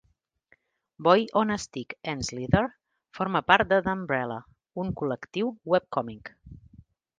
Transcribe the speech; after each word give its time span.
Boy 0.97 1.27
on 1.35 1.51
a 1.51 1.59
Stick 1.59 1.95
and 2.03 2.25
Slither 2.25 2.75
forma 3.19 3.43
part 3.51 3.69
de 3.75 3.79
Dumbrella, 3.91 4.41
un 4.85 4.93
col.lectiu 5.03 5.55
webcòmic. 5.75 6.35